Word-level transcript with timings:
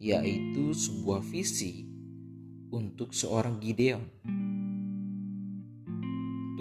yaitu 0.00 0.72
sebuah 0.72 1.20
visi 1.20 1.84
untuk 2.72 3.12
seorang 3.12 3.60
Gideon 3.60 4.08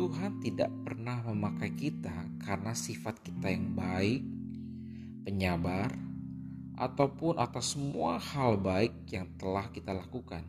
Tuhan 0.08 0.40
tidak 0.40 0.72
pernah 0.88 1.20
memakai 1.20 1.76
kita 1.76 2.40
karena 2.40 2.72
sifat 2.72 3.20
kita 3.28 3.52
yang 3.52 3.76
baik, 3.76 4.24
penyabar, 5.28 5.92
ataupun 6.80 7.36
atas 7.36 7.76
semua 7.76 8.16
hal 8.16 8.56
baik 8.56 9.04
yang 9.12 9.28
telah 9.36 9.68
kita 9.68 9.92
lakukan. 9.92 10.48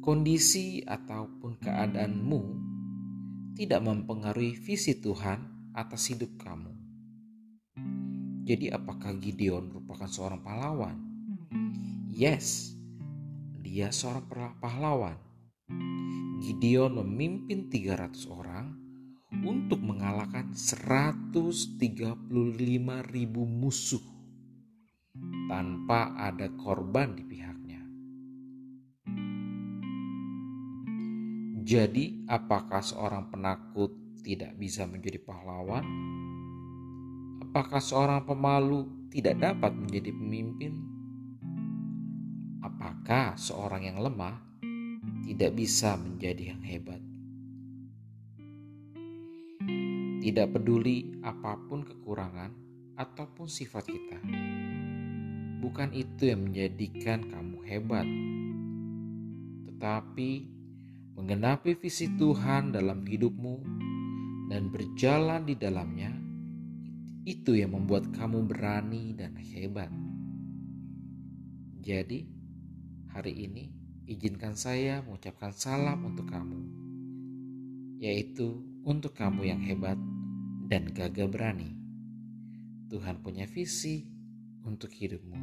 Kondisi 0.00 0.80
ataupun 0.80 1.60
keadaanmu 1.60 2.42
tidak 3.52 3.84
mempengaruhi 3.84 4.56
visi 4.56 4.96
Tuhan 4.96 5.44
atas 5.76 6.08
hidup 6.08 6.40
kamu. 6.40 6.72
Jadi 8.48 8.72
apakah 8.72 9.12
Gideon 9.20 9.68
merupakan 9.68 10.08
seorang 10.08 10.40
pahlawan? 10.40 10.96
Yes, 12.08 12.72
dia 13.60 13.92
seorang 13.92 14.56
pahlawan 14.56 15.27
Gideon 16.38 16.96
memimpin 17.04 17.68
300 17.68 18.24
orang 18.32 18.72
untuk 19.44 19.84
mengalahkan 19.84 20.56
135 20.56 21.84
ribu 23.12 23.42
musuh 23.44 24.00
tanpa 25.52 26.16
ada 26.16 26.48
korban 26.56 27.12
di 27.12 27.24
pihaknya. 27.28 27.80
Jadi, 31.68 32.24
apakah 32.24 32.80
seorang 32.80 33.28
penakut 33.28 33.92
tidak 34.24 34.56
bisa 34.56 34.88
menjadi 34.88 35.20
pahlawan? 35.20 35.84
Apakah 37.44 37.84
seorang 37.84 38.24
pemalu 38.24 39.12
tidak 39.12 39.36
dapat 39.36 39.76
menjadi 39.76 40.16
pemimpin? 40.16 40.80
Apakah 42.64 43.36
seorang 43.36 43.84
yang 43.84 44.00
lemah 44.00 44.47
tidak 45.26 45.56
bisa 45.56 45.96
menjadi 45.96 46.54
yang 46.54 46.62
hebat. 46.62 47.00
Tidak 50.18 50.46
peduli 50.50 51.18
apa 51.22 51.56
pun 51.66 51.86
kekurangan 51.86 52.50
ataupun 52.98 53.46
sifat 53.46 53.86
kita, 53.86 54.18
bukan 55.62 55.94
itu 55.94 56.34
yang 56.34 56.50
menjadikan 56.50 57.22
kamu 57.30 57.58
hebat, 57.62 58.06
tetapi 59.70 60.30
menggenapi 61.14 61.78
visi 61.78 62.10
Tuhan 62.18 62.74
dalam 62.74 63.06
hidupmu 63.06 63.56
dan 64.50 64.70
berjalan 64.74 65.46
di 65.46 65.54
dalamnya. 65.54 66.10
Itu 67.28 67.54
yang 67.54 67.76
membuat 67.76 68.10
kamu 68.10 68.48
berani 68.48 69.12
dan 69.12 69.36
hebat. 69.36 69.92
Jadi, 71.78 72.24
hari 73.12 73.32
ini 73.46 73.77
izinkan 74.08 74.56
saya 74.56 75.04
mengucapkan 75.04 75.52
salam 75.52 76.00
untuk 76.08 76.32
kamu, 76.32 76.60
yaitu 78.00 78.64
untuk 78.80 79.12
kamu 79.12 79.52
yang 79.52 79.60
hebat 79.60 80.00
dan 80.64 80.88
gagah 80.88 81.28
berani. 81.28 81.76
Tuhan 82.88 83.20
punya 83.20 83.44
visi 83.44 84.08
untuk 84.64 84.88
hidupmu. 84.88 85.36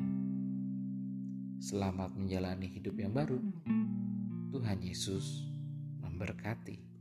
Selamat 1.62 2.18
menjalani 2.18 2.66
hidup 2.66 2.98
yang 2.98 3.14
baru. 3.14 3.38
Tuhan 4.50 4.82
Yesus 4.82 5.46
memberkati. 6.02 6.95